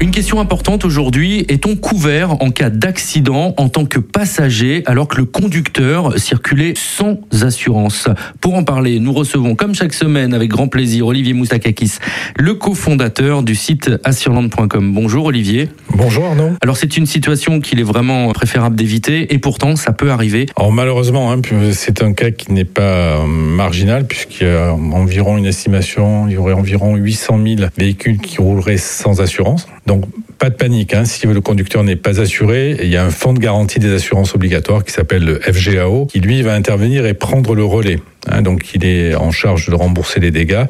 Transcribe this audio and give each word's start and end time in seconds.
Une 0.00 0.10
question 0.10 0.40
importante 0.40 0.84
aujourd'hui, 0.84 1.46
est-on 1.48 1.76
couvert 1.76 2.42
en 2.42 2.50
cas 2.50 2.68
d'accident 2.68 3.54
en 3.56 3.68
tant 3.68 3.86
que 3.86 3.98
passager 3.98 4.82
alors 4.86 5.08
que 5.08 5.16
le 5.16 5.24
conducteur 5.24 6.18
circulait 6.18 6.74
sans 6.76 7.18
assurance? 7.42 8.08
Pour 8.40 8.54
en 8.54 8.64
parler, 8.64 8.98
nous 8.98 9.12
recevons 9.12 9.54
comme 9.54 9.74
chaque 9.74 9.94
semaine 9.94 10.34
avec 10.34 10.50
grand 10.50 10.68
plaisir 10.68 11.06
Olivier 11.06 11.32
Moustakakis, 11.32 11.92
le 12.36 12.54
cofondateur 12.54 13.42
du 13.42 13.54
site 13.54 13.90
assurland.com. 14.04 14.92
Bonjour 14.92 15.26
Olivier. 15.26 15.70
Bonjour 15.90 16.26
Arnaud. 16.26 16.50
Alors 16.60 16.76
c'est 16.76 16.96
une 16.96 17.06
situation 17.06 17.60
qu'il 17.60 17.80
est 17.80 17.84
vraiment 17.84 18.30
préférable 18.32 18.76
d'éviter 18.76 19.32
et 19.32 19.38
pourtant 19.38 19.76
ça 19.76 19.92
peut 19.92 20.10
arriver. 20.10 20.46
Alors 20.56 20.72
malheureusement, 20.72 21.32
hein, 21.32 21.40
c'est 21.72 22.02
un 22.02 22.12
cas 22.12 22.30
qui 22.30 22.52
n'est 22.52 22.64
pas 22.64 23.24
marginal 23.24 24.06
puisqu'il 24.06 24.48
y 24.48 24.50
a 24.50 24.74
environ 24.74 25.38
une 25.38 25.46
estimation, 25.46 26.26
il 26.26 26.34
y 26.34 26.36
aurait 26.36 26.52
environ 26.52 26.96
800 26.96 27.38
000 27.58 27.70
véhicules 27.78 28.18
qui 28.18 28.38
rouleraient 28.38 28.76
sans 28.76 29.20
assurance. 29.20 29.66
Donc 29.86 29.93
pas 30.38 30.50
de 30.50 30.54
panique, 30.54 30.94
hein. 30.94 31.04
si 31.04 31.26
le 31.26 31.40
conducteur 31.40 31.84
n'est 31.84 31.96
pas 31.96 32.20
assuré, 32.20 32.76
il 32.82 32.88
y 32.88 32.96
a 32.96 33.04
un 33.04 33.10
fonds 33.10 33.32
de 33.32 33.38
garantie 33.38 33.78
des 33.78 33.92
assurances 33.92 34.34
obligatoires 34.34 34.84
qui 34.84 34.92
s'appelle 34.92 35.24
le 35.24 35.40
FGAO, 35.40 36.06
qui 36.06 36.20
lui 36.20 36.42
va 36.42 36.54
intervenir 36.54 37.06
et 37.06 37.14
prendre 37.14 37.54
le 37.54 37.64
relais. 37.64 38.00
Hein. 38.26 38.40
donc 38.40 38.74
il 38.74 38.86
est 38.86 39.14
en 39.14 39.30
charge 39.30 39.68
de 39.68 39.74
rembourser 39.74 40.18
les 40.18 40.30
dégâts, 40.30 40.64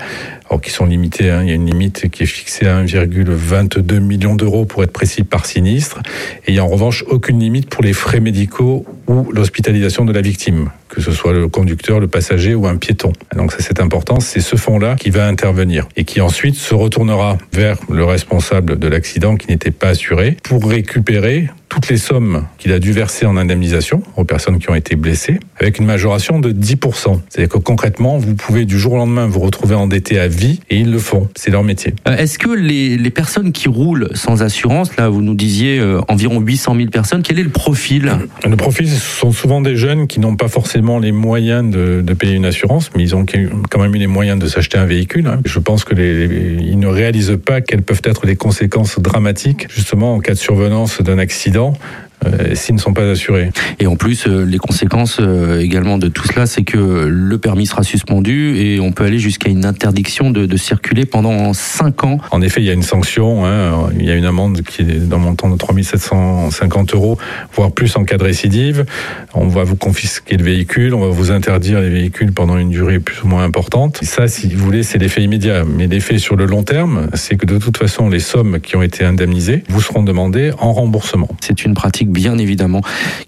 qui 0.59 0.70
sont 0.70 0.87
limités. 0.87 1.30
Hein. 1.30 1.42
il 1.42 1.48
y 1.48 1.52
a 1.52 1.55
une 1.55 1.66
limite 1.66 2.09
qui 2.10 2.23
est 2.23 2.27
fixée 2.27 2.66
à 2.66 2.83
1,22 2.83 3.98
million 4.00 4.34
d'euros 4.34 4.64
pour 4.64 4.83
être 4.83 4.92
précis 4.92 5.25
par 5.25 5.47
sinistre. 5.47 6.00
Et 6.47 6.52
il 6.52 6.55
y 6.55 6.59
a 6.59 6.64
en 6.64 6.69
revanche 6.69 7.05
aucune 7.09 7.41
limite 7.41 7.69
pour 7.69 7.83
les 7.83 7.92
frais 7.92 8.20
médicaux 8.20 8.84
ou 9.06 9.30
l'hospitalisation 9.33 10.05
de 10.05 10.12
la 10.12 10.20
victime, 10.20 10.70
que 10.95 11.01
ce 11.01 11.12
soit 11.12 11.33
le 11.33 11.48
conducteur, 11.48 11.98
le 11.98 12.07
passager 12.07 12.55
ou 12.55 12.66
un 12.66 12.77
piéton. 12.77 13.12
Donc 13.37 13.53
c'est 13.59 13.80
important, 13.80 14.21
c'est 14.21 14.41
ce 14.41 14.57
fonds-là 14.57 14.97
qui 14.97 15.11
va 15.11 15.27
intervenir 15.27 15.89
et 15.97 16.05
qui 16.05 16.20
ensuite 16.20 16.55
se 16.55 16.75
retournera 16.75 17.36
vers 17.53 17.78
le 17.91 18.05
responsable 18.05 18.78
de 18.78 18.89
l'accident 18.89 19.36
qui 19.36 19.48
n'était 19.48 19.70
pas 19.70 19.89
assuré 19.89 20.36
pour 20.42 20.64
récupérer 20.64 21.48
toutes 21.75 21.89
les 21.89 21.97
sommes 21.97 22.44
qu'il 22.56 22.70
a 22.70 22.78
dû 22.78 22.92
verser 22.92 23.27
en 23.27 23.36
indemnisation 23.36 24.00
aux 24.17 24.22
personnes 24.22 24.61
qui 24.61 24.70
ont 24.70 24.77
été 24.77 24.94
blessées, 24.94 25.41
avec 25.58 25.80
une 25.80 25.86
majoration 25.86 26.39
de 26.39 26.53
10%. 26.53 27.19
C'est-à-dire 27.28 27.53
que 27.53 27.58
concrètement, 27.58 28.17
vous 28.17 28.36
pouvez 28.36 28.64
du 28.64 28.78
jour 28.78 28.92
au 28.92 28.97
lendemain 28.97 29.27
vous 29.27 29.41
retrouver 29.41 29.75
endetté 29.75 30.20
à 30.20 30.28
vie, 30.28 30.61
et 30.70 30.77
ils 30.77 30.92
le 30.92 31.00
font. 31.00 31.28
C'est 31.34 31.50
leur 31.50 31.64
métier. 31.64 31.95
Euh, 32.06 32.17
est-ce 32.17 32.39
que 32.39 32.48
les, 32.48 32.97
les, 32.97 33.11
personnes 33.11 33.50
qui 33.50 33.67
roulent 33.67 34.08
sans 34.14 34.45
assurance, 34.45 34.97
là 34.97 35.08
vous 35.08 35.20
nous 35.20 35.34
disiez 35.34 35.80
euh, 35.80 36.00
environ 36.06 36.39
800 36.39 36.77
000 36.77 36.91
personnes, 36.91 37.22
quel 37.25 37.41
est 37.41 37.42
le 37.42 37.48
profil? 37.48 38.12
Le 38.48 38.56
profil, 38.56 38.89
ce 38.89 38.95
sont 38.95 39.33
souvent 39.33 39.61
des 39.61 39.75
jeunes 39.75 40.06
qui 40.06 40.20
n'ont 40.20 40.36
pas 40.36 40.48
forcément 40.48 41.00
les 41.00 41.11
moyens 41.11 41.69
de, 41.69 42.02
de, 42.02 42.14
payer 42.14 42.34
une 42.34 42.47
assurance, 42.47 42.92
mais 42.95 43.02
ils 43.02 43.17
ont 43.17 43.27
quand 43.69 43.80
même 43.80 43.95
eu 43.97 43.98
les 43.98 44.06
moyens 44.06 44.39
de 44.39 44.47
s'acheter 44.47 44.78
un 44.78 44.86
véhicule. 44.86 45.27
Hein. 45.27 45.41
Je 45.45 45.58
pense 45.58 45.83
que 45.83 45.97
les, 45.97 46.56
ils 46.61 46.78
ne 46.78 46.86
réalisent 46.86 47.36
pas 47.45 47.61
quelles 47.61 47.83
peuvent 47.83 48.02
être 48.05 48.27
les 48.27 48.36
conséquences 48.36 49.00
dramatiques, 49.00 49.67
justement 49.75 50.14
en 50.14 50.20
cas 50.20 50.34
de 50.34 50.39
survenance 50.39 51.02
d'un 51.02 51.19
accident 51.19 51.64
Nord 51.65 51.79
euh, 52.27 52.55
s'ils 52.55 52.75
ne 52.75 52.81
sont 52.81 52.93
pas 52.93 53.09
assurés. 53.09 53.51
Et 53.81 53.87
en 53.87 53.97
plus, 53.97 54.27
euh, 54.27 54.45
les 54.45 54.59
conséquences 54.59 55.19
euh, 55.20 55.61
également 55.61 55.98
de 55.98 56.09
tout 56.09 56.27
cela, 56.27 56.47
c'est 56.47 56.62
que 56.62 56.79
le 56.79 57.39
permis 57.39 57.67
sera 57.67 57.83
suspendu 57.83 58.57
et 58.57 58.81
on 58.81 58.93
peut 58.93 59.05
aller 59.05 59.19
jusqu'à 59.19 59.51
une 59.51 59.65
interdiction 59.65 60.31
de, 60.31 60.47
de, 60.47 60.57
circuler 60.57 61.05
pendant 61.05 61.53
5 61.53 62.05
ans. 62.05 62.19
En 62.31 62.41
effet, 62.41 62.61
il 62.61 62.67
y 62.67 62.70
a 62.70 62.73
une 62.73 62.83
sanction, 62.83 63.45
hein, 63.45 63.91
il 63.98 64.07
y 64.07 64.11
a 64.11 64.15
une 64.15 64.25
amende 64.25 64.62
qui 64.62 64.83
est 64.83 65.09
dans 65.09 65.19
le 65.19 65.25
montant 65.25 65.51
de 65.51 65.57
3750 65.57 66.95
euros, 66.95 67.19
voire 67.55 67.73
plus 67.73 67.97
en 67.97 68.05
cas 68.05 68.17
de 68.17 68.25
récidive. 68.25 68.87
On 69.35 69.48
va 69.48 69.65
vous 69.65 69.77
confisquer 69.77 70.37
le 70.37 70.45
véhicule, 70.45 70.95
on 70.95 71.01
va 71.01 71.09
vous 71.09 71.31
interdire 71.31 71.81
les 71.81 71.91
véhicules 71.91 72.33
pendant 72.33 72.57
une 72.57 72.70
durée 72.70 73.01
plus 73.01 73.23
ou 73.23 73.29
moins 73.29 73.45
importante. 73.45 73.98
Et 74.03 74.07
ça, 74.07 74.29
si 74.29 74.48
vous 74.55 74.65
voulez, 74.65 74.83
c'est 74.83 74.98
l'effet 74.98 75.23
immédiat. 75.23 75.65
Mais 75.65 75.87
l'effet 75.87 76.19
sur 76.19 76.37
le 76.37 76.47
long 76.47 76.62
terme, 76.62 77.09
c'est 77.15 77.37
que 77.37 77.47
de 77.47 77.59
toute 77.59 77.77
façon, 77.77 78.09
les 78.09 78.20
sommes 78.20 78.61
qui 78.61 78.77
ont 78.77 78.83
été 78.83 79.05
indemnisées 79.05 79.65
vous 79.69 79.81
seront 79.81 80.03
demandées 80.03 80.53
en 80.59 80.73
remboursement. 80.73 81.29
C'est 81.41 81.64
une 81.64 81.74
pratique 81.74 82.04
bien 82.05 82.39
évidemment 82.39 82.81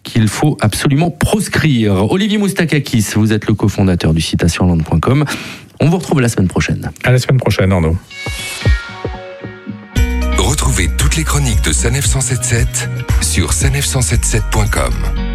qu'il 0.02 0.28
faut 0.28 0.56
absolument 0.60 1.10
proscrire. 1.10 2.10
Olivier 2.10 2.38
Moustakakis, 2.38 3.06
vous 3.14 3.32
êtes 3.32 3.46
le 3.46 3.54
cofondateur 3.54 4.14
du 4.14 4.20
site 4.20 4.44
assureland.com. 4.44 5.24
On 5.80 5.88
vous 5.88 5.98
retrouve 5.98 6.20
la 6.20 6.28
semaine 6.28 6.48
prochaine. 6.48 6.90
À 7.04 7.12
la 7.12 7.18
semaine 7.18 7.38
prochaine, 7.38 7.72
Arnaud. 7.72 7.96
Retrouvez 10.38 10.88
toutes 10.96 11.16
les 11.16 11.24
chroniques 11.24 11.62
de 11.62 11.72
Sanef 11.72 12.06
177 12.06 12.88
sur 13.20 13.50
sanef177.com. 13.50 15.25